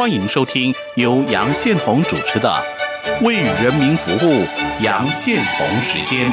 [0.00, 2.48] 欢迎收听由杨宪宏主持的
[3.22, 4.44] 《为人民服务》
[4.80, 6.32] 杨宪宏时间。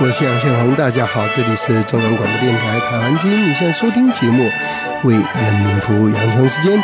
[0.00, 4.44] 我是杨宪宏，大家好，这里是中央广播电台台湾之音，你现在收听节目
[5.06, 6.82] 《为人民服务》杨雄时间。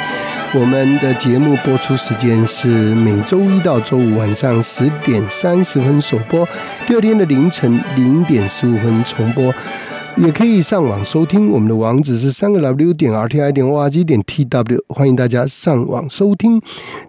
[0.55, 6.49] 我们的节目播出时间是每周一到周五晚上十点三十分首播，
[6.87, 9.53] 第二天的凌晨零点十五分重播。
[10.17, 16.59] 也可以上网收听，我们的网址是三个 W 点 R T I 点 O R G 点 T W，欢迎大家上网收听。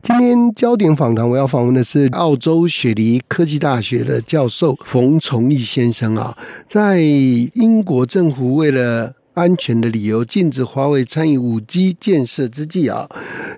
[0.02, 6.36] 今天焦点访谈，我要访问的是澳洲雪梨科技大学的教授冯崇义先生啊，
[6.66, 13.08] 在英国政府为了安全的理由禁止华为参与五 G 建设之际啊，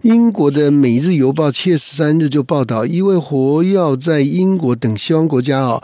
[0.02, 5.82] 英国的《每日邮报》七月十三日就报道，一位活跃在英国等西方国家啊。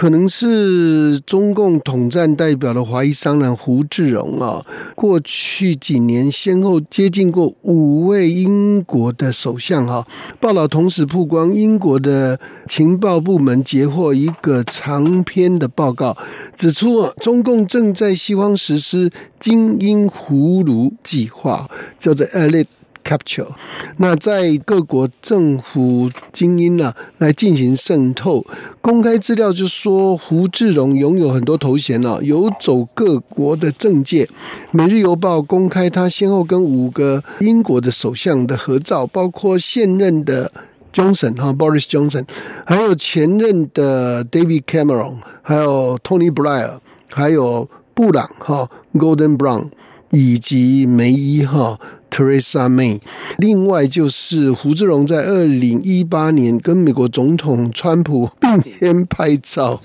[0.00, 10.02] 可能是中共统战代表的华裔商人胡志荣啊，过去几年先后接近过五位英国的首相哈。
[10.40, 16.16] 报道同时曝光，英国的情报部门截获一个长篇的报告，
[16.56, 22.64] 指出中共正在西方实施精英葫芦计划，叫做 Elite。
[23.04, 23.48] Capture，
[23.96, 28.44] 那在各国政府精英呢来进行渗透，
[28.80, 34.28] 公开资料就说胡志荣拥有很多头衔呢，游走各国的政界。
[34.70, 40.50] 每日邮报公开他先后跟五个英国的首相的合照，包括现任的
[40.92, 42.24] Johnson 哈 Boris Johnson，
[42.64, 46.78] 还有前任的 David Cameron，还有 Tony Blair，
[47.12, 49.70] 还有布朗哈 Golden Brown，
[50.10, 51.78] 以及梅伊哈。
[52.10, 53.00] Teresa May，
[53.38, 59.80] 另外就是胡志荣在二零一八年跟美国总统川普并肩拍照。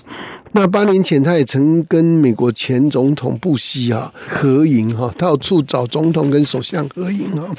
[0.58, 7.54] 那八年前，他也曾跟美国前总统布希啊合影哈，到处找总统跟首相合影啊。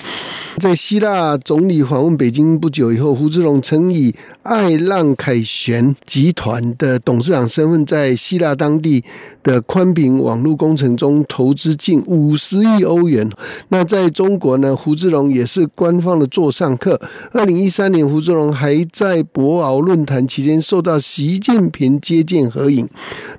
[0.57, 9.03] 在希腊总理访问北京不久以后，胡志龙曾以爱浪凯旋集团的董事长身份，在希腊当地
[9.43, 13.29] 的宽频网络工程中投资近五十亿欧元。
[13.69, 16.99] 那在中国呢，胡志龙也是官方的座上客。
[17.31, 22.86] 二零一三年，胡志龙还在博鳌论坛期间受到习近平接见合影。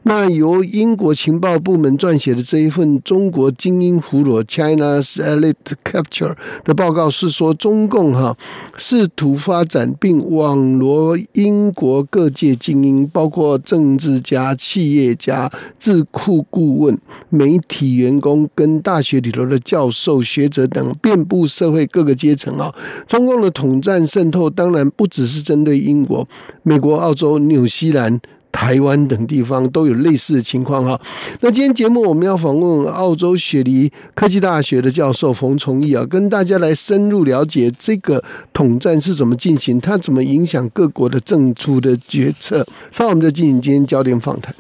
[0.05, 5.55] 那由英国情报部门撰写的这一份《中国精英俘虏 China's Elite
[5.85, 8.37] Capture》的报告是说，中共哈
[8.77, 16.99] 试图发展并网罗英国各界精英，包括政治家、企业家、智库顾问、
[17.29, 22.75] 媒体员工跟大学里头的教授、学者等，遍布社会各个阶层啊。
[23.07, 26.27] 中共的统战渗透当然不只是针对英国、
[26.63, 28.21] 美国、澳洲、纽西兰。
[28.59, 31.01] 台湾等地方都有类似的情况哈。
[31.43, 38.21] 那今天节目我们要访问澳洲雪梨科技大学的教授冯崇义啊，跟大家来深入了解这个
[38.53, 42.67] 统战是怎么进行，它怎么影响各国的政出的决策。
[42.91, 44.53] 稍后我们就进行今天焦点访谈。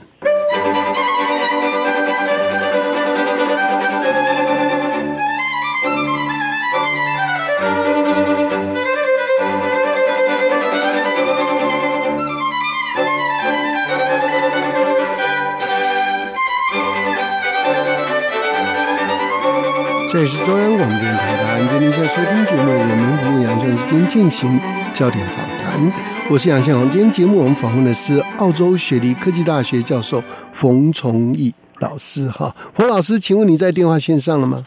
[20.11, 24.59] 这里是中央广播电台的安吉林在收听节目，我们服务杨先今天进行
[24.95, 25.93] 焦点访谈。
[26.31, 32.27] 我是杨宪宏，今天节目我们访问的是澳洲雪梨科技大学教授冯崇义老师。
[32.31, 34.65] 哈，冯老师，请问你在电话线上了吗？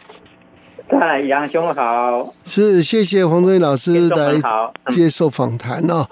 [0.88, 2.32] 在，杨兄好。
[2.44, 4.34] 是，谢谢冯崇义老师来
[4.90, 6.06] 接受访谈啊。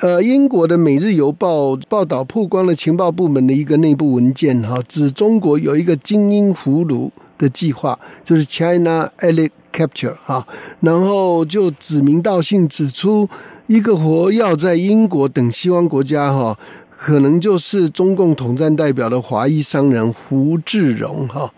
[0.00, 7.10] 呃，英国的《每日邮报》报道曝光了情报部门的一个内部文件，哈，指中国有一个精英俘虏。
[7.40, 10.46] 的计划就是 China Elite Capture 哈，
[10.80, 13.28] 然后就指名道姓指出
[13.66, 16.58] 一个活要在英国等西方国家哈，
[16.90, 21.50] 可能就是中共统战代表的华裔商人胡志荣哈。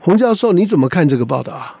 [0.00, 1.80] 洪教授，你怎么看这个报道啊？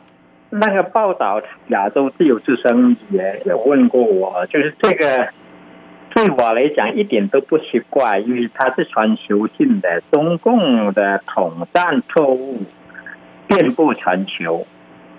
[0.50, 5.28] 那个报道，亚洲自由之声也有问过我，就是这个
[6.14, 12.62] 对我来讲一点都不奇怪，因为它是全球性的中共的统战错误。
[13.46, 14.66] 遍布全球，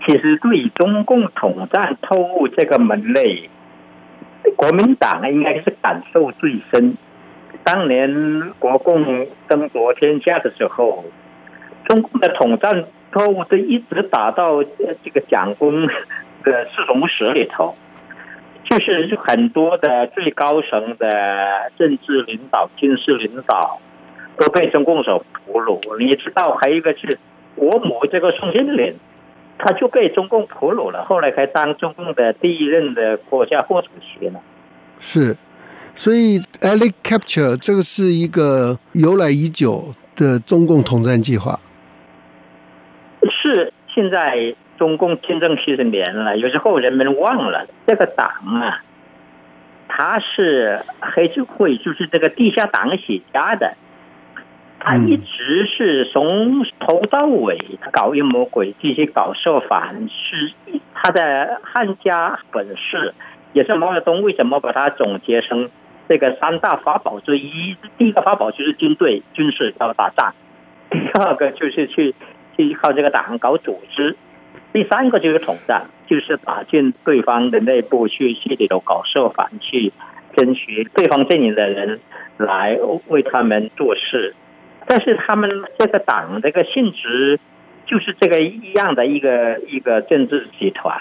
[0.06, 3.50] 其实对中共统战特务这个门类，
[4.56, 6.95] 国民党应该是感受最深。
[7.63, 11.06] 当年国共争夺天下的时候，
[11.86, 15.88] 中共的统战特务都一直打到这个蒋公
[16.44, 17.75] 的侍从室里头。
[18.68, 23.80] 就是很多的最高层的政治领导、军事领导
[24.38, 25.80] 都被中共所俘虏。
[26.00, 27.19] 你知道，还有一个是
[27.55, 28.95] 国母这个宋庆龄，
[29.57, 34.39] 他就被中共俘虏了，后来还当中共的第一任的国家副主席呢。
[34.99, 35.35] 是，
[35.93, 41.59] 所以 “Alec Capture 这个是一个由来已久的中共统战计划。
[43.41, 48.83] 是，现在中共建政七十年了，有时候人们忘了这个党啊，
[49.87, 53.75] 他是黑社会，就是这个地下党起家的，
[54.87, 57.57] 他一直是从头到尾
[57.91, 60.53] 搞阴谋诡计，去搞设反，是
[60.93, 63.15] 他的汉家本事。
[63.53, 65.71] 也是毛泽东为什么把它总结成
[66.07, 67.75] 这个三大法宝之一？
[67.97, 70.33] 第一个法宝就是军队，军事要打仗；
[70.91, 72.13] 第二个就是去
[72.55, 74.13] 去靠这个党搞组织；
[74.71, 79.91] 第三个就是统战，就是打进对方的内部去，去里头搞设反，去
[80.35, 81.99] 争取对方阵营的人
[82.38, 82.77] 来
[83.07, 84.35] 为他们做事。
[84.87, 85.49] 但是他们
[85.79, 87.39] 这个党这个性质
[87.87, 90.99] 就是这个一样的一个一个政治集团。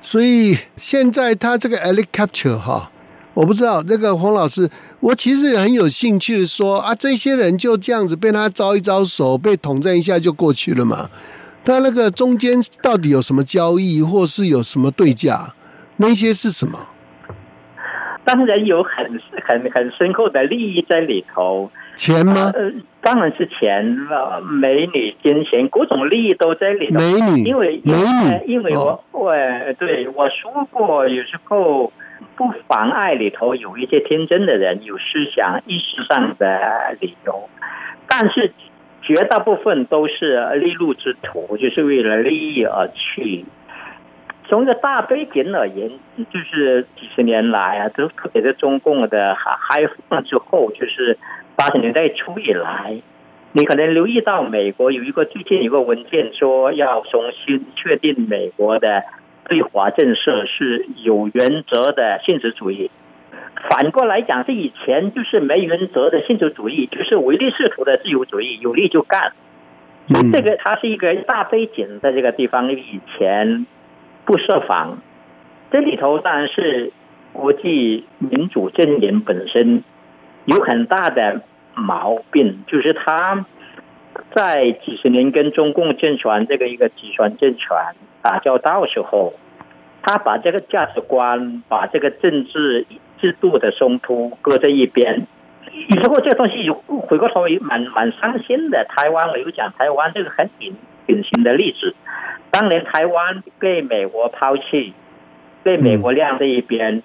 [0.00, 2.90] 所以现在他这个 Alex Capture 哈，
[3.34, 4.68] 我不知道那个黄老师，
[5.00, 11.08] 我其实很有兴趣说啊，这些人就这样子被他招一招手，被统战一下就过去了嘛？
[11.64, 15.54] 他那个中间到底有什么交易，或是有什么对价？
[15.98, 16.78] 那些是什么？
[18.24, 21.70] 当然有很很很深厚的利益在里头。
[22.02, 22.50] 钱吗？
[22.52, 26.98] 呃，当然是钱了，美女、金钱，各种利益都在里头。
[26.98, 29.32] 美女，因为美女，因为我我
[29.78, 31.92] 对我说过，有时候
[32.34, 35.02] 不妨碍里头有一些天真的人有思
[35.32, 37.48] 想意识上的理由，
[38.08, 38.52] 但是
[39.00, 43.44] 绝大部分都是利禄之徒，就是为了利益而去。
[44.48, 45.88] 从一个大背景而言，
[46.32, 49.36] 就是几十年来啊，都特别是中共的
[49.68, 51.16] 开放之后，就是。
[51.56, 53.00] 八十年代初以来，
[53.52, 59.04] 你可能留意到美国有一个最近有个文件说要重新确定美国的
[59.48, 62.90] 对华政策是有原则的现实主义。
[63.68, 69.32] 反过来讲，是以前就是没原则的现实主义，就是唯利是图的自由主义，有利就干。
[70.32, 73.66] 这个它是一个大背景，在这个地方以前
[74.24, 74.98] 不设防，
[75.70, 76.90] 这里头当然是
[77.32, 79.84] 国际民主阵营本身。
[80.44, 81.42] 有很大的
[81.74, 83.46] 毛病，就是他
[84.34, 87.68] 在几十年跟中共政权这个一个集团政权
[88.22, 89.34] 打交道时候，
[90.02, 92.86] 他把这个价值观、把这个政治
[93.20, 95.26] 制度的冲突搁在一边。
[95.88, 98.84] 有时候这个东西有回过头蛮蛮伤心的。
[98.84, 100.74] 台湾我有讲台湾这个很典
[101.06, 101.94] 典型的例子，
[102.50, 104.92] 当年台湾被美国抛弃，
[105.62, 107.02] 被美国晾在一边，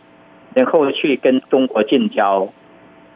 [0.54, 2.51] 然后去跟中国建交。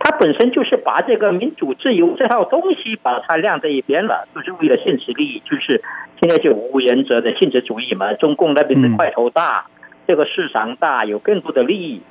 [0.03, 5.79] 他本身就是把这个民主自由这套东西把它晾在一边了，就是为了现实利益，就是
[6.19, 8.13] 现在就无原则的现实主义嘛。
[8.13, 9.67] 中共那边的块头大，
[10.07, 12.01] 这个市场大，有更多的利益。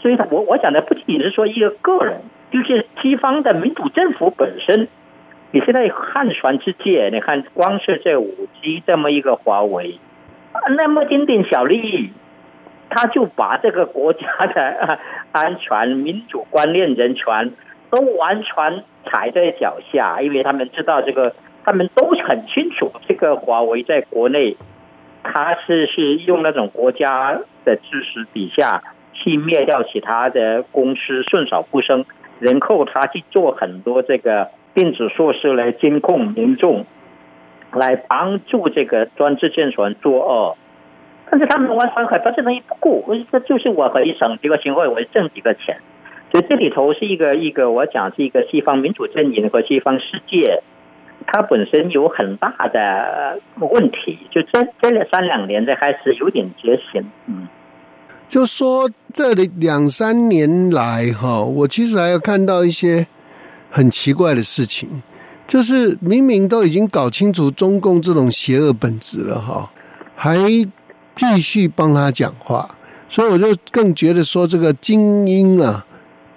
[0.00, 2.20] 所以，我我讲的不仅仅是说一个个人，
[2.50, 4.88] 就是西方的民主政府本身。
[5.50, 9.98] 你现在汉传之界，你看光是这五 G 这么一个华为，
[10.76, 12.10] 那么点点小利益。
[12.90, 14.98] 他就把这个国家的
[15.32, 17.52] 安全、民主观念、人权
[17.90, 24.56] 都完全踩在脚下，因为他们知道这个，他们都很清楚，这个华为在国内，
[25.22, 32.04] 他是是用那种国家的支持底下去灭掉其他的公司，顺手不生，
[32.40, 36.86] 然后他去做很多这个电子措施来监控民众，
[37.72, 40.56] 来帮助这个专制政权作恶。
[41.30, 45.76] 但是他们完全很把这东西不顾，我这就是我可以省几个钱，或者我挣几个钱。
[46.30, 50.62] 所以这里头是一个一个，我讲是一个西方民主阵营和西方世界，
[51.26, 54.18] 它本身有很大的问题。
[54.30, 57.48] 就这这三两年的开始有点觉醒，嗯，
[58.28, 63.06] 就说这里两三年来哈，我其实还要看到一些
[63.70, 65.02] 很奇怪的事情，
[65.46, 69.70] 就是明明都已经搞清楚中共这种邪恶本质了哈，
[70.14, 70.36] 还。
[71.18, 72.76] 继续帮他讲话，
[73.08, 75.84] 所以我就更觉得说，这个精英啊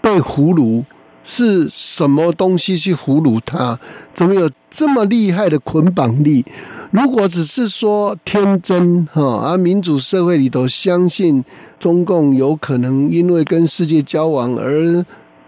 [0.01, 0.83] 被俘虏
[1.23, 3.79] 是什么东西去俘虏他？
[4.11, 6.43] 怎么有这么厉害的捆绑力？
[6.89, 9.21] 如果只是说天真哈，
[9.51, 11.45] 而民主社会里头相信
[11.79, 15.05] 中共有可能因为跟世界交往而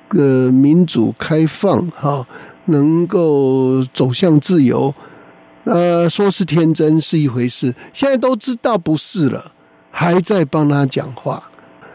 [0.09, 2.27] 呃民主开放哈，
[2.65, 4.93] 能够走向自由。
[5.65, 9.51] 呃，说是天真是一回事，现在都知道不是了。
[9.95, 11.43] 还在帮他讲话，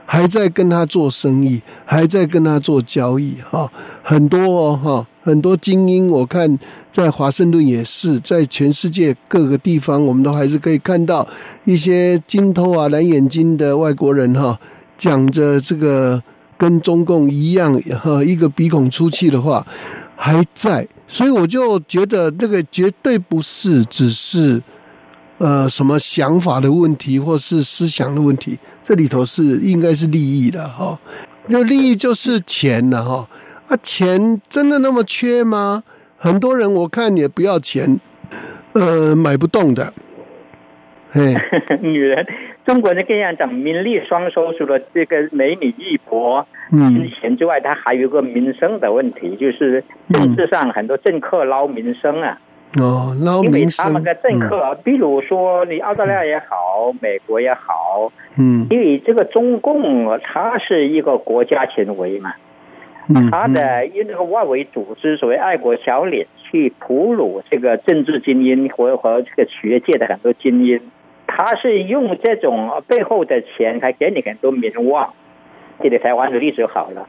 [0.07, 3.69] 还在跟他做生意，还在跟他做交易，哈，
[4.05, 6.57] 很多哦，哈，很多精英，我看
[6.93, 11.27] 在华盛顿也是，在全世界各个地方，我们都还是可以看到
[11.65, 14.57] 一些金头啊、蓝眼睛的外国人，哈，
[14.97, 16.23] 讲着这个
[16.57, 19.67] 跟中共一样，哈，一个鼻孔出气的话，
[20.15, 24.63] 还在，所以我就觉得这个绝对不是只是。
[25.41, 30.99] 呃，什么想法的问题，或是思想的问题，这里头是应该是利益的哈。
[31.49, 33.29] 就利益就是钱了哈。
[33.69, 35.85] 啊，钱真的那么缺吗？
[36.17, 38.01] 很多人我看也不要钱，
[38.73, 39.95] 呃，买不动的。
[41.13, 41.37] 嘿，
[41.83, 42.27] 女人，
[42.69, 52.39] 中国人这样讲，名利双收，除了这个美女一博、金钱之外，它还有个民生的问题，就是政治上很多政客捞民生啊。
[52.79, 62.35] 哦，因为他们的政客，比如说你澳大利亚也好，美国也好，嗯，因为这个中共它是一个国家行为嘛，
[63.09, 70.79] 嗯，它的用那个外围组织所谓爱国小脸去俘虏这个政治精英和和这个学界的很多精英，
[71.29, 75.15] 他是用这种背后的钱才给你很多名望，
[75.81, 77.07] 这里台湾的历史好了。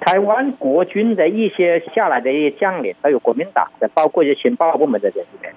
[0.00, 5.52] 台湾国军的一些下来的一些将领，还有国民党的，包括一些情报部门的人员，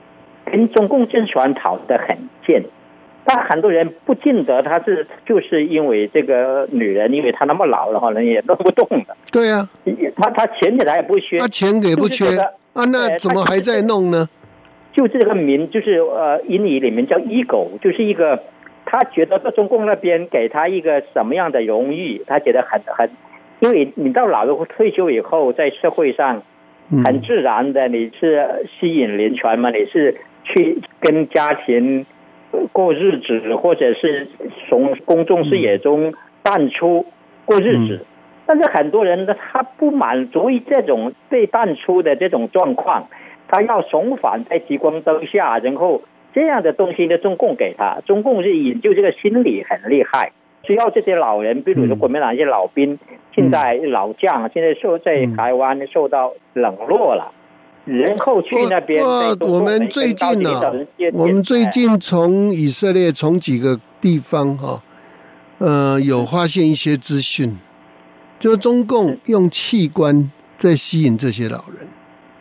[0.45, 2.61] 跟中共政权跑得很近。
[3.23, 9.15] 但很多人不见得他是就是因为这个女人，因为她那么老了哈，人也弄不动了。
[9.31, 9.65] 对呀，
[10.17, 12.37] 他他钱给他也不缺，他钱给不缺
[12.73, 14.27] 啊，那怎么还在弄呢？
[14.27, 14.42] 就
[14.93, 18.43] 这个名，就是呃，英语里面叫 ego，就是一个
[18.85, 23.09] 他觉得在中共那边给他一个什么样的荣誉，他觉得很很。
[23.59, 26.43] 因为你到老了退休以后，在社会上
[27.05, 29.69] 很自然的，你是吸引人权嘛？
[29.69, 32.05] 你是去跟家庭
[32.73, 34.27] 过日子，或者是
[34.67, 37.05] 从公众视野中淡出
[37.45, 38.05] 过日子。
[38.45, 43.07] 但是很多人呢，他不满足于这种被淡出的这种状况，
[43.47, 46.01] 他要重返在极光灯下，然后
[46.33, 50.31] 这样的东西呢，中共给他，中共是研究这个心理很厉害。
[50.63, 52.97] 只要这些老人，比如说国民党一些老兵，
[53.35, 57.33] 现在老将，现在受在台湾受到冷落了，
[57.83, 59.03] 然后去那边。
[59.41, 64.81] 我们最近呢，我们最近从以色列从几个地方哈，
[65.57, 67.59] 呃，有发现一些资讯，
[68.39, 71.85] 就是中共用器官在吸引这些老人，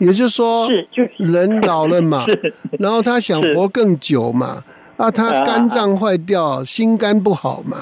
[0.07, 0.69] 也就是说，
[1.17, 2.27] 人老了嘛，
[2.79, 4.63] 然后他想活更久嘛，
[4.97, 7.77] 啊，他肝脏坏掉，心肝不好嘛。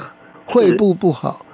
[0.46, 1.46] 肺部不好，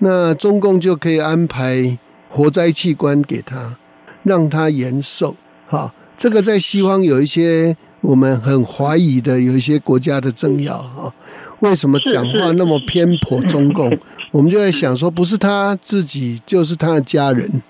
[0.00, 1.96] 那中共就可以安排
[2.28, 3.76] 活摘器官给他，
[4.24, 5.36] 让他延寿。
[5.68, 11.14] 哈，这个在西方有一些我们很怀疑的，有一些国家的政要哈，
[11.60, 13.96] 为什么讲话那么偏颇中共？
[14.32, 17.62] 我们就在想说，不是他自己，就是他的家人，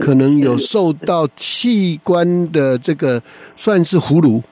[0.00, 3.20] 可能有受到器官的这个
[3.56, 4.42] 算是俘虏。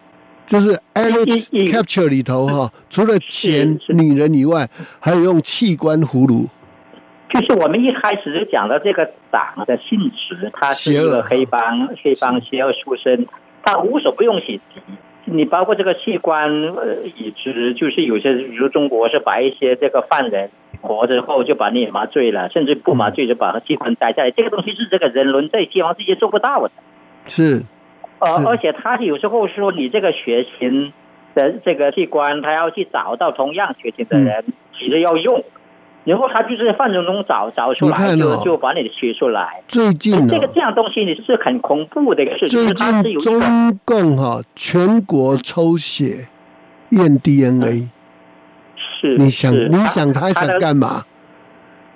[0.47, 4.69] 就是 Elite Capture 里头哈，除了钱、女人以外，
[5.01, 6.47] 还有用器官俘虏。
[7.29, 13.27] 就是我们一开始就讲到这个党的性质，它是一个黑帮，黑帮邪恶出身，
[13.65, 14.81] 他无所不用其极。
[15.25, 20.49] 你包括这个器官呃移植，就是有些，比如中国是把一些这个犯人
[20.81, 26.71] 活着后就把你麻醉了，甚至不麻醉就把器官摘下来，这个东西是这个人伦在西方世界做不到的。
[27.27, 27.63] 是。
[28.19, 30.93] 呃，而且他有时候说你这个血型
[31.35, 34.43] 的这个器官，他要去找到同样血型的人，
[34.79, 35.45] 急着要用，
[36.05, 39.63] 然后他就是范中中找找出来，就就把你的取出来。
[39.69, 42.59] 最近这个这样东西，你是很恐怖的一个事情。
[42.59, 46.29] 最近中共哈全国抽血
[46.89, 47.91] 验 DNA，
[49.13, 51.05] 是你想你想他想干嘛？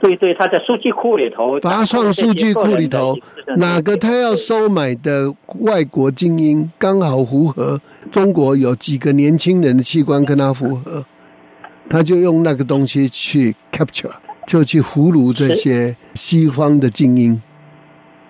[0.02, 3.14] 对对，他在数据库里头，把它放数据库里头，
[3.58, 7.78] 哪个他要收买的外国精英刚好符合
[8.10, 11.04] 中国有几个年轻人的器官跟他符合，
[11.90, 14.10] 他就用那个东西去 capture，
[14.46, 17.42] 就去俘虏这些西方的精英。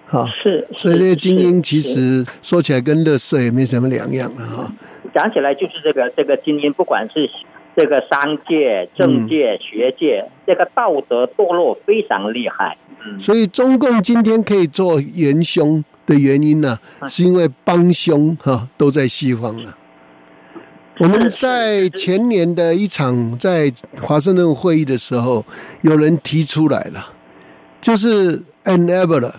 [0.06, 4.72] 好，是，所以这些精英其实说起来跟乐色也没什么两样了哈。
[5.14, 7.30] 讲起来就是这个这个精英，不管是。
[7.76, 12.76] 这个商界、政界、学界，这个道德堕落非常厉害。
[13.18, 19.76] 所以中共今天可以做元凶的原因呢，是因为帮凶哈都在西方了。
[20.98, 23.72] 我们在前年的一场在
[24.02, 25.44] 华盛顿会议的时候，
[25.80, 27.12] 有人提出来了，
[27.80, 29.32] 就是 enabler，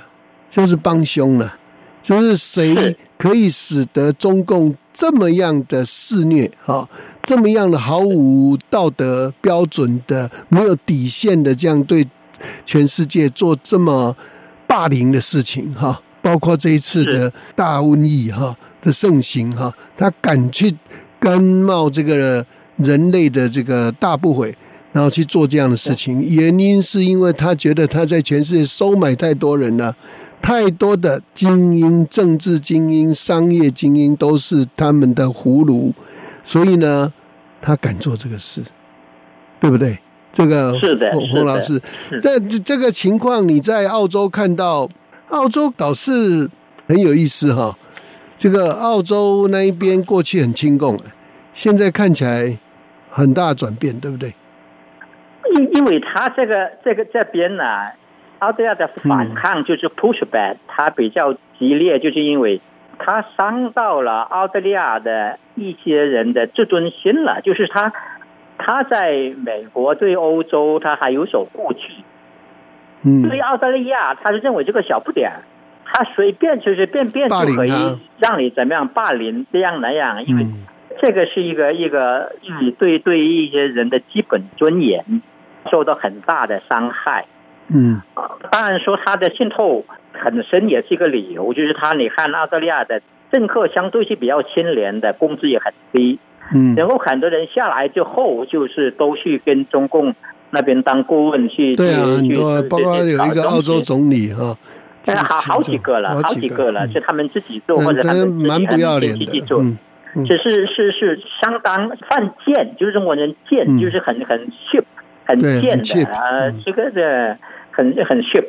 [0.49, 1.57] 就是帮凶了。
[2.01, 6.89] 就是谁是可以使得中共这么样的肆虐啊，
[7.21, 12.03] 这么样的毫无道德标准的、没有底线的这样对
[12.65, 14.15] 全世界做这么
[14.65, 20.75] 霸凌的事情哈、包括这一次的大瘟疫哈、的盛行哈、他敢去
[21.19, 22.43] 甘冒这个
[22.77, 24.51] 人类的这个大不悔。
[24.93, 29.95] 然后去做这样的事情，原因是因为他觉得他在全世界收买太多人了，
[30.41, 35.93] 太多的精英、政治精英、商业精英都是他们的俘虏，
[36.43, 37.13] 所以呢，
[37.61, 38.63] 他敢做这个事，
[39.59, 39.99] 对不对？
[40.31, 41.77] 这个是的洪老师
[42.21, 44.89] 这这个情况你在澳洲看到，
[45.27, 46.49] 澳洲倒是
[46.87, 47.77] 很有意思哈。
[48.37, 50.97] 这个澳洲那一边过去很亲共，
[51.53, 52.57] 现在看起来
[53.09, 54.33] 很大转变，对不对？
[55.53, 57.63] 因因为他这个这个这边呢，
[58.41, 62.59] 澳大利亚的反抗就是 pushback，、它比较激烈，就是因为
[62.97, 67.93] 它伤到了澳大利亚的一些人的自尊心了，就是他
[68.57, 71.81] 他在美国对欧洲他还有所顾忌，
[73.05, 73.29] 嗯。
[73.29, 75.43] 对澳大利亚他是认为这个小不点儿，
[75.85, 77.71] 他随便随随便便就可以
[78.19, 80.65] 让你怎么样霸凌这样那样，因为嗯。
[81.01, 85.21] 这个是一个一个，嗯，对对一些人的基本尊严
[85.71, 87.25] 受到很大的伤害。
[87.73, 88.01] 嗯。
[88.51, 93.01] 当然说他的渗透很深也是一个理由，就是他你看澳大利亚的
[93.31, 96.19] 政客相对是比较清廉的，工资也很低，
[96.53, 96.75] 嗯。
[96.75, 100.13] 然后很多人下来之后就是都去跟中共
[100.49, 104.57] 那边当顾问去，对啊，很包括有一个澳洲总理哈，
[105.05, 106.87] 哎，好好几个了，好几个了，嗯。
[106.89, 109.63] 是他们自己做或者他们自己蛮不要脸的很积极，做。
[110.27, 113.79] 只是是是相当犯贱，就是中国人贱，嗯。
[113.79, 114.37] 就是很很
[114.69, 114.83] cheap，
[115.35, 117.37] 很贱的嗯，这个的
[117.71, 118.45] 很很 cheap。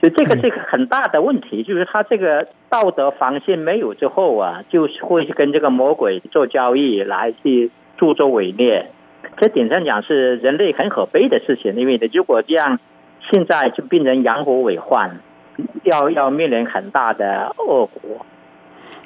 [0.00, 8.90] 就这个对这个很大的问题，就是他这个道德防线没有之后啊，就是会跟这个魔鬼做交易来去助纣为虐。
[9.38, 12.78] 这点上讲是人类很可悲的事情，因为呢，如果这样，
[13.28, 15.18] 现在就变成养虎为患，
[15.82, 18.24] 要要面临很大的恶果。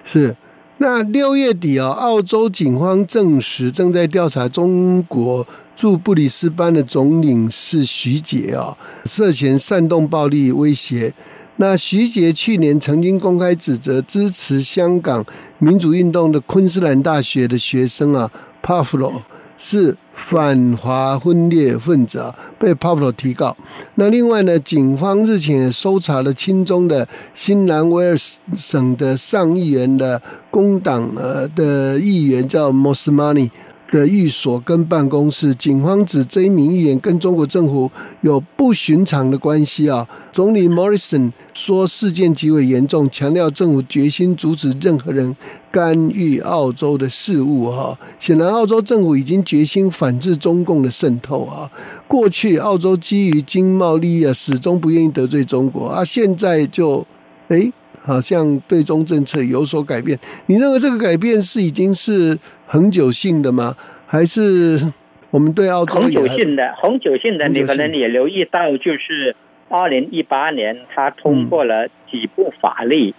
[0.05, 0.37] 是。
[0.79, 11.13] 那六月底哦，澳洲警方证实正在调查中国驻布里斯班的总领事徐杰哦，涉嫌煽动暴力威胁。
[11.57, 15.25] 那徐杰去年曾经公开指责支持香港
[15.59, 18.31] 民主运动的昆士兰大学的学生啊，
[18.63, 19.23] 帕夫罗
[19.59, 23.57] 是反华分裂分子啊，被帕夫罗提告。
[23.97, 33.51] 那另外呢，警方日前也搜查了亲中的新南威尔士省的上议员的工党呃的议员叫 Mosmani
[33.93, 37.91] 的寓所跟办公室，警方指这一名议员跟中国政府
[38.23, 40.09] 有不寻常的关系啊。
[40.33, 45.37] 总理 Morrison 说事件极为严重，强调政府决心阻止任何人
[45.71, 51.71] 干预澳洲的事务哈、显然，澳洲政府已经决心反制中共的渗透啊。
[52.09, 57.07] 过去澳洲基于经贸利益啊，始终不愿意得罪中国啊，现在就
[57.49, 57.71] 诶。
[58.03, 62.37] 好像对中政策有所改变，你认为这个改变是已经是
[62.67, 63.75] 恒久性的吗？
[64.07, 64.93] 还是
[65.31, 69.35] 我们对澳洲恒久性的，恒久性的，你可能也留意到，就是
[69.69, 73.15] 二零一八年他通过了几部法律，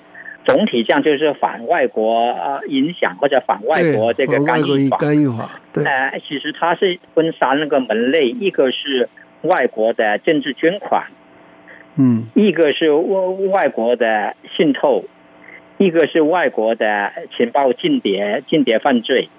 [0.45, 4.97] 总体上就是反外国呃影响或者反外国这个干预法。
[4.97, 5.49] 干预法？
[5.73, 9.09] 对，呃，其实它是分三个门类，一个是
[9.41, 11.07] 外国的政治捐款，
[11.97, 13.19] 嗯一个是外
[13.51, 15.03] 外国的渗透，
[15.77, 19.29] 一个是外国的情报间谍、间谍犯罪，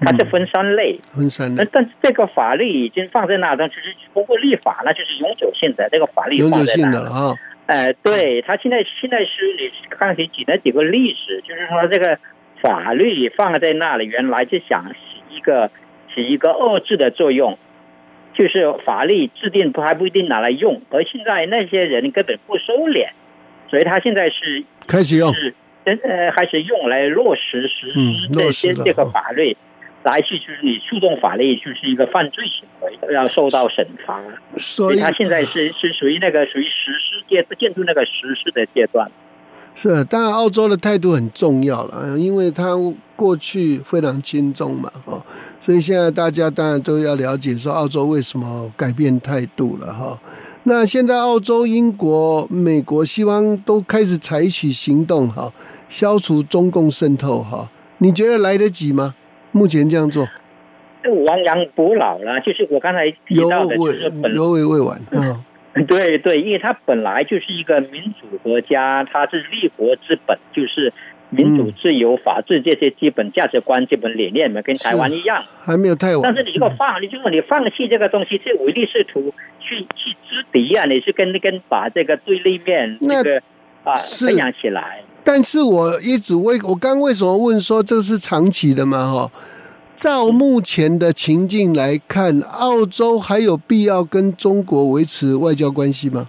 [0.00, 0.98] 它是分三类。
[1.12, 5.88] 分三类，但是这个法律已经放在那，但就是通过立法，那就是永久性的。
[5.90, 7.34] 这个法律永久放在那性的了啊。
[7.66, 12.18] 呃，对，他现在现在是你刚才举了几个例子，就是说这个
[12.60, 14.96] 法律放在那里，原来是想起
[15.30, 15.70] 一个
[16.14, 17.58] 起一个遏制的作用，
[18.34, 23.08] 就是法律制定不还不一定拿来用，而现在那些人根本不收敛，
[23.70, 29.56] 所以他现在是开始用，是呃开始用来落实实嗯施这些这个法律，
[30.02, 34.20] 来去就是你触动法律就是一个犯罪行为，要受到审罚。
[34.50, 39.10] 所以他现在是是属于那个属于实施阶进入那个实施的阶段。
[39.74, 42.76] 是，当然澳洲的态度很重要了，呃因为它
[43.16, 45.20] 过去非常轻重嘛，哦，
[45.60, 50.18] 所以现在大家当然都要了解说澳洲为什么改变态度了哈。
[50.62, 55.52] 那现在澳洲、英国、美国西方都开始采取行动哈，
[55.88, 57.68] 消除中共渗透哈。
[57.98, 59.14] 你觉得来得及吗？
[59.52, 60.26] 目前这样做
[61.26, 65.44] 亡羊补牢了，就是我刚才提到的，就未是本犹为未完啊。
[65.88, 70.92] 对对，因为它本来就是一个民主国家，它是立国之本，就是
[71.30, 75.42] 民主、自由、法治这些基本价值观、基本理念嘛，跟台湾一样。
[75.60, 76.20] 还没有太晚。
[76.22, 83.42] 但是你如果放，你如果你放弃这个东西，是唯利是图，去去知敌啊，你是跟跟把这个对立面那这个
[83.82, 85.02] 啊是培养起来。
[85.24, 89.10] 但是我一直为我刚为什么问说这是长期的嘛？
[89.10, 89.30] 哈，
[89.94, 96.28] 照目前的情境来看，澳洲还有必要跟中国维持外交关系吗？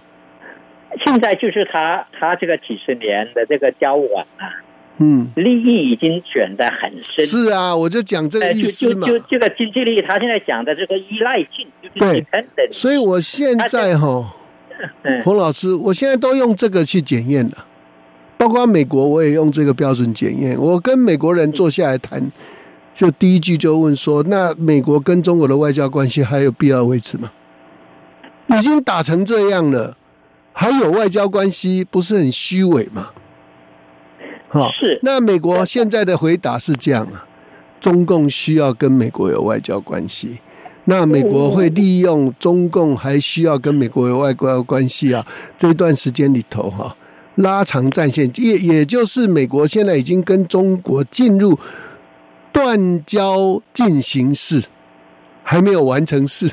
[1.04, 4.48] 现在就是他他这个几十年的这个交往啊，
[4.98, 7.26] 嗯，利益已经卷得很深。
[7.26, 9.06] 是啊，我就讲这个意思嘛。
[9.06, 12.24] 就就这个经济利益，他现在讲的这个依赖性，就是对。
[12.72, 14.32] 所以我现在哈，
[15.02, 17.66] 嗯，洪老师，我现在都用这个去检验了，
[18.38, 20.58] 包括美国我也用这个标准检验。
[20.58, 22.22] 我跟美国人坐下来谈，
[22.96, 27.30] 就第一句就问说：那美国跟中国的外交关系还有必要维持吗？
[28.58, 29.94] 已经打成这样了，
[30.54, 33.10] 还有外交关系，不是很虚伪吗？
[34.48, 37.26] 好，是那美国现在的回答是这样啊，
[37.78, 40.38] 中共需要跟美国有外交关系，
[40.86, 45.22] 那美国会利用中共还需要跟美国有外交关系啊，
[45.58, 46.96] 这段时间里头哈、
[47.34, 51.58] 拉长战线，也也就是美国现在已经跟中国进入
[52.56, 54.66] 断交进行式，
[55.44, 56.46] 还没有完成式。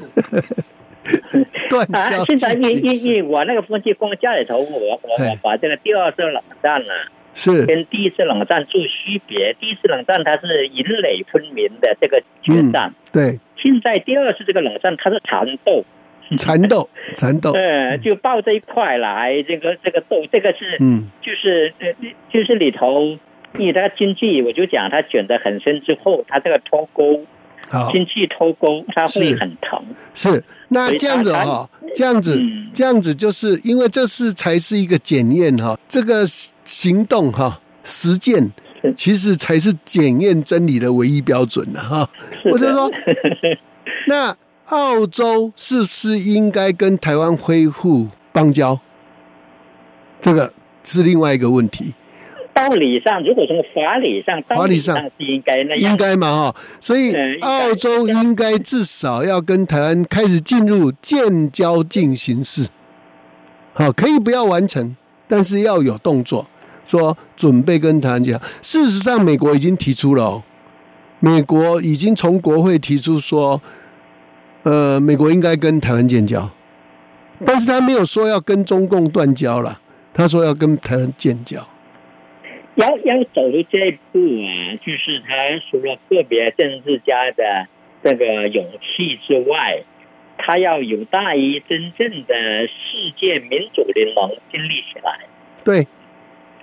[1.72, 6.94] 断啊，现在因因因我那个分析框架里头，我我我把这个第二次冷战呢、
[7.34, 7.66] 是。
[7.66, 9.56] 跟第一次冷战做区别。
[9.62, 13.40] 第一次冷战它是引垒分明的这个决战，对。
[13.56, 15.86] 现在第二次这个冷战它是缠斗，
[16.38, 21.10] 缠斗缠斗， 呃，就抱这一块来，这个这个斗，这个是嗯。
[21.22, 21.88] 就是呃
[22.30, 23.18] 就是里头，
[23.60, 27.24] 因为它经济我就讲它卷得很深之后，它这个脱钩，
[27.92, 29.82] 经济脱钩，它会很疼。
[30.14, 36.26] 是，那这样子他哈、这样子嗯，这样子，就是因为这是才是一个检验哈，这个
[36.64, 38.52] 行动哈，实践
[38.96, 42.10] 其实才是检验真理的唯一标准了哈。
[42.46, 42.92] 我就说，
[44.08, 44.36] 那
[44.68, 48.80] 澳洲是不是应该跟台湾恢复邦交？
[50.20, 50.52] 这个
[50.84, 51.94] 是另外一个问题。
[52.54, 55.98] 道理上，如果从法理上，法理上上是应该那样应。
[55.98, 62.68] 该嘛哈，所以澳洲应该至少要跟台湾开始进入建交进行式，
[63.74, 64.96] 好，可以不要完成，
[65.28, 66.46] 但是要有动作，
[66.86, 68.40] 说准备跟台湾讲。
[68.62, 70.44] 事实上，美国已经提出了、哦，
[71.20, 73.60] 美国已经从国会提出说，
[74.62, 76.48] 呃，美国应该跟台湾建交，
[77.44, 79.80] 但是他没有说要跟中共断交了，
[80.14, 81.66] 他说要跟台湾建交。
[82.76, 87.68] 要要走出这一步啊，就是他除了个别政治家的
[88.04, 89.84] 这个勇气之外，
[90.38, 95.20] 他要有大于真正的世界民主联盟建立起来。
[95.64, 95.88] 对，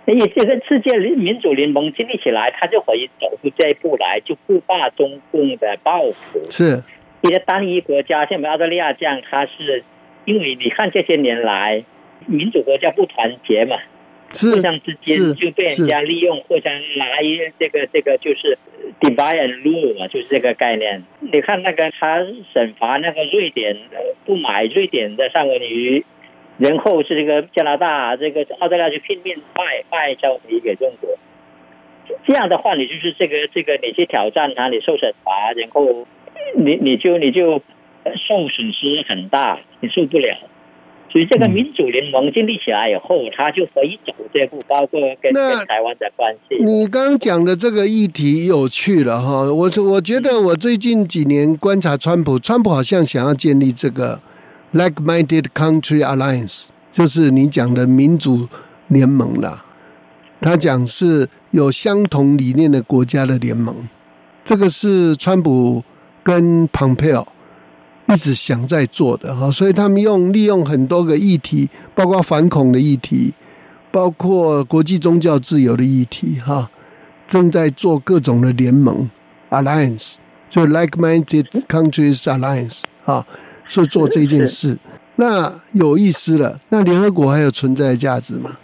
[0.05, 6.41] 所以这个世界民主联盟建立起来，他就可以走出这一步来，就不怕中共的报复。
[6.51, 6.83] 是，
[7.23, 9.85] 一个单一国家，像我们澳大利亚这样，它是
[10.25, 11.85] 因为你看这些年来，
[12.27, 13.83] 民主国家不团结嘛，是
[14.33, 18.57] 互相之间就被人家利用，互相拿一这个这个就是
[19.01, 21.03] divide and rule 嘛，就是这个概念。
[21.19, 26.05] 你看那个他审罚那个瑞典呃不买瑞典的三文鱼，
[26.59, 31.19] 然后是这个加拿大这个澳大利亚就拼命卖卖烧鱼给中国。
[32.25, 36.07] 这样的话，你就是这个这个你去挑战他，你受惩罚，然后
[36.57, 37.63] 你你就你就
[38.05, 40.37] 呃受损失很大，你受不了。
[41.11, 46.63] 所以这个嗯民主联盟建立起来以后，他就可以走这步，包括跟跟台湾的关系。
[46.63, 54.21] 你刚刚讲的这个议题有趣了哈，我我觉得我最近几年观察川普，川普好像想要建立这个
[54.73, 58.49] like-minded country alliance，就是你讲的民主
[58.89, 59.65] 联盟啦。
[60.41, 63.77] 他讲是有相同理念的国家的联盟，
[64.43, 65.83] 这个是川普
[66.23, 67.27] 跟蓬佩奥
[68.13, 73.33] 一直想在做的哈，所以他们用利用很多个议题，包括反恐的议题，
[73.93, 76.69] 包括国际宗教自由的议题哈，
[77.27, 79.09] 正在做各种的联盟
[79.51, 80.17] alliance，
[80.49, 83.25] 就 like-minded countries alliance 啊，
[83.65, 84.77] 是做这件事。
[85.17, 88.57] 那有意思了，那联合国还有存在价值吗？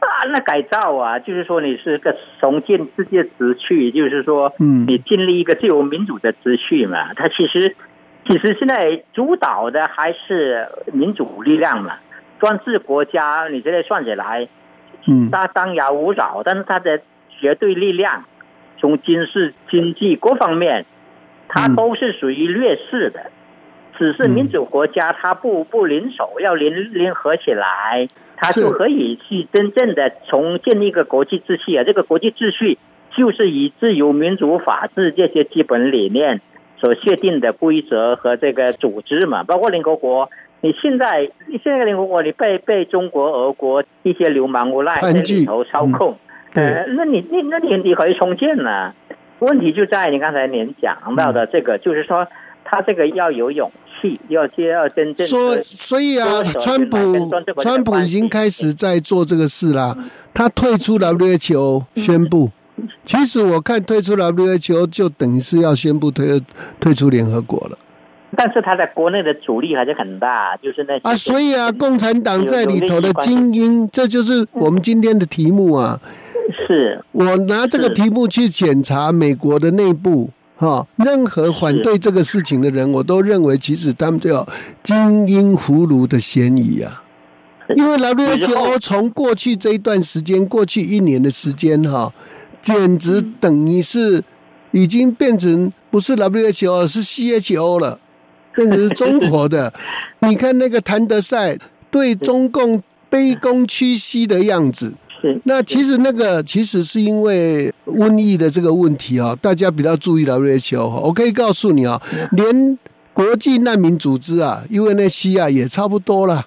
[0.00, 7.14] 啊，那改造啊，就是说你是个重建世界秩序，就是说，嗯你建立一个自由民主的秩序嘛。
[7.14, 7.74] 它其实
[8.26, 11.94] 其实现在主导的还是民主力量嘛。
[12.38, 14.48] 专制国家，你现在算起来，
[15.06, 18.24] 嗯它当然无扰，但是它的绝对力量，
[18.78, 20.84] 从军事、经济各方面，
[21.46, 23.30] 它嗯都是属于劣势的。
[23.96, 31.84] 其只是民主国家他不不联手，要联联合起来，他就可以去真正的从建立一个国际秩序啊。
[31.84, 32.78] 这个国际秩序
[33.16, 36.40] 就是以自由、民主、法治这些基本理念
[36.82, 40.28] 所确定的规则和这个组织嘛，包括联合国。
[40.64, 46.16] 你现在，你现在联合国，你被被中国、俄国一些流氓无赖在里头操控，
[46.54, 48.92] 对呃，那你你那你你可以重建呢、
[49.40, 52.28] 问题就在你刚才您讲到的这个，就是说
[52.64, 56.96] 他这个要有勇气，要接要真正所所以啊川普
[57.60, 59.96] 川普已经开始在做这个事啦。
[60.32, 62.50] 他退出 WHO 宣布，
[63.04, 66.42] 其实我看退出 WHO 就等于是要宣布退
[66.80, 67.78] 退出联合国了
[68.34, 71.14] 但是他在国内的阻力还是很大，就是那啊。
[71.14, 76.00] 所以啊，共产党在里头的精英，这就是我们今天的题目啊。
[76.66, 84.48] 是我拿这个题目去检查美国的内部，哈，任何反对这个事情的人，我都认为其实他们都有
[84.82, 87.02] 精英俘虏的嫌疑啊。
[87.76, 92.12] 因为 WHO 从过去这一段时间，过去一年的时间，哈，
[92.62, 94.22] 简直等于是
[94.70, 97.98] 已经变成不是 WHO 是 CHO 了，
[98.54, 99.70] 变成是中国的。
[100.26, 101.58] 你看那个谭德赛
[101.90, 104.94] 对中共卑躬屈膝的样子，
[105.44, 111.00] 那其实那个其实是因为瘟疫的这个问题啊，大家比较注意 WHO 哈。
[111.00, 112.78] 我可以告诉你啊，连
[113.12, 116.46] 国际难民组织啊，UNHCR 也差不多了。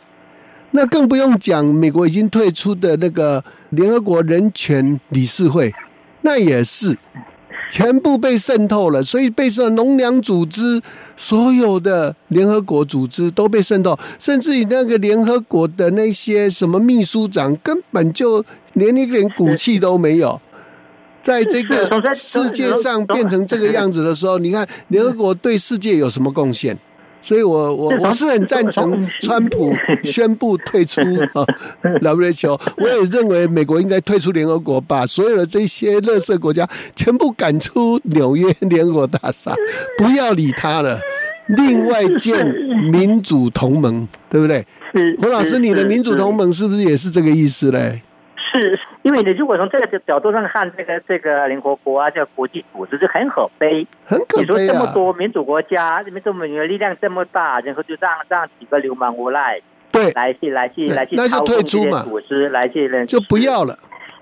[0.71, 5.71] 那更不用讲，美国已经退出的那个联合国人权理事会，
[6.25, 6.97] 那也是
[7.69, 10.81] 全部被渗透了，所以被渗农粮组织
[11.15, 20.41] 所有的联合国组织都被渗透，甚至于那个联合国的那些什么秘书长根本就连一点骨气都没有。
[21.21, 26.77] 在这个世界上变成这个 样子的时候，你看联合国对世界有什么贡献？
[27.25, 31.01] 所以我我我是很赞成 川普宣布退出
[31.33, 31.41] 啊
[31.81, 39.55] WHO，我也认为美国应该退出联合国，把所有的这些垃圾国家全部赶出纽约联合国大厦，
[39.97, 40.99] 不要理他了。
[41.47, 42.45] 另外建
[42.91, 44.63] 民主同盟，对不对？
[44.93, 48.03] 是洪老师，你的民主同盟是不是也是这个意思嘞？
[48.53, 53.85] 是因为你如果从这个角度上看，这个这个联合国啊，这个国际组织就很可悲。
[54.03, 54.57] 很可悲你说！
[54.57, 63.77] 这么多民主国家，民主民的力量这么大，然后就让让几个流氓无赖对，来去来去对来去那就操控这些退出嘛组织，来去就不要了。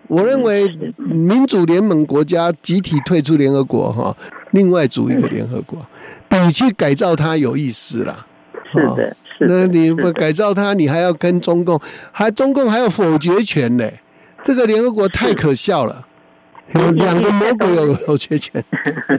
[0.10, 0.68] 我认为
[0.98, 4.14] 民主联盟国家集体退出联合国哈，
[4.52, 5.80] 另外组一个联合国，
[6.28, 8.28] 比去改造它有意思啦。
[8.70, 9.62] 是的，是的。
[9.62, 11.80] 那你不改造它，你还要跟中共，
[12.12, 13.90] 还中共还有否决权呢？
[14.44, 16.06] 这个联合国太可笑了，
[16.74, 18.64] 有 两个魔鬼有有缺钱。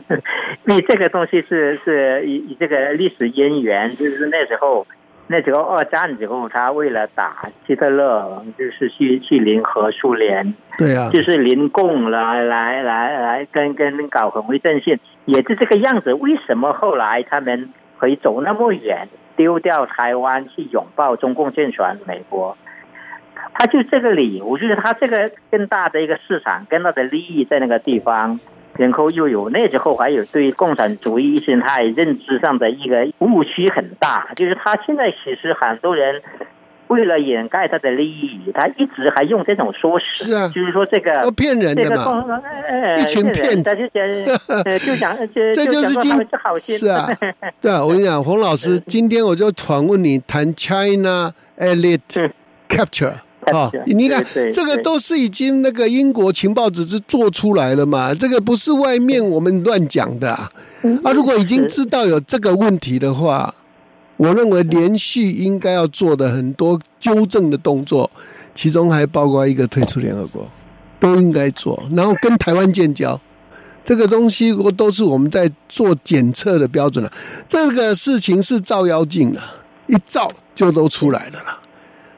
[0.66, 4.86] 因为这个东西是是以以这个历史渊源，就是那时候
[5.26, 16.12] 那时候二战之后，他为了打希特勒，就是去去联合苏联，对啊，就是联共来来来来跟跟搞红卫阵线，也是这个样子。
[16.14, 22.56] 为什么后来他们可以走那么远，丢掉台湾去拥抱中共政权美国？
[23.54, 28.38] 他就这个理由，就是他这个更大的一个市场，更大的利益在那个地方，
[28.76, 36.20] 然后又有那时候还有对共产主义意识形态认知上的一个误区很大，就是他现在其实很多人
[36.88, 40.48] 为了掩盖他的利益，他一直还用这种说辞，是啊。
[40.48, 42.42] 就是说这个要骗人的嘛。
[42.98, 44.04] 一群骗子他就讲
[44.64, 45.98] 呃就讲就这就是
[46.42, 47.08] 好心，是啊，
[47.60, 52.32] 对啊，我跟你讲，洪老师， 今天我就访问你谈 China Elite 嗯。
[52.66, 53.12] Capture
[53.46, 60.50] 啊 Capture，，你看这个都是已经那个英国情报组织做出来了嘛，这个不是外面我们乱讲的啊。
[61.02, 63.54] 啊，如果已经知道有这个问题的话，
[64.16, 68.10] 我认为连续应该要做的很多纠正的动作，
[68.54, 70.46] 其中还包括一个退出联合国，
[71.00, 73.20] 都应该做，然后跟台湾建交。
[73.82, 77.12] 这个东西我都是我们在做检测的标准了。
[77.46, 79.42] 这个事情是照妖镜了，
[79.88, 81.58] 一照就都出来了啦，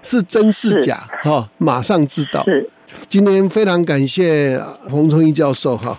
[0.07, 2.45] 是真是是假哈、马上知道。
[2.45, 2.71] 是
[3.09, 4.57] 今天非常感谢
[4.89, 5.99] 洪崇义教授哈，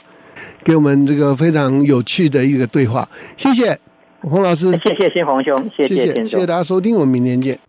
[0.64, 3.78] 给我们这个非常有趣的一个对话，谢谢
[4.22, 6.38] 洪老师，谢谢新洪兄，谢谢谢谢。
[6.46, 7.60] 大家收听，我们明天见。